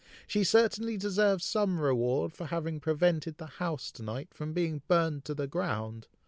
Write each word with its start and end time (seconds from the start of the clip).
She 0.25 0.43
certainly 0.43 0.97
deserves 0.97 1.45
some 1.45 1.79
reward 1.79 2.33
for 2.33 2.47
having 2.47 2.79
prevented 2.79 3.37
the 3.37 3.45
house 3.61 3.91
to 3.91 4.01
night 4.01 4.33
from 4.33 4.51
being 4.51 4.81
burned 4.87 5.25
to 5.25 5.35
the 5.35 5.45
ground." 5.45 6.07